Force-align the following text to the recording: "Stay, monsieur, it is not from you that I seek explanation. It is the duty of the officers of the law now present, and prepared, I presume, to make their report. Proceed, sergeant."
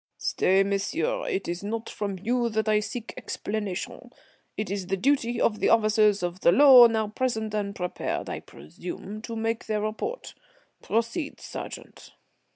"Stay, 0.17 0.63
monsieur, 0.63 1.27
it 1.27 1.47
is 1.47 1.63
not 1.63 1.87
from 1.87 2.17
you 2.17 2.49
that 2.49 2.67
I 2.67 2.79
seek 2.79 3.13
explanation. 3.17 4.09
It 4.57 4.71
is 4.71 4.87
the 4.87 4.97
duty 4.97 5.39
of 5.39 5.59
the 5.59 5.69
officers 5.69 6.23
of 6.23 6.39
the 6.39 6.51
law 6.51 6.87
now 6.87 7.07
present, 7.09 7.53
and 7.53 7.75
prepared, 7.75 8.27
I 8.27 8.39
presume, 8.39 9.21
to 9.21 9.35
make 9.35 9.67
their 9.67 9.81
report. 9.81 10.33
Proceed, 10.81 11.39
sergeant." 11.39 12.13